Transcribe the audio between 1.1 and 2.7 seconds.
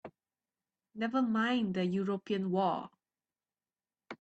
mind the European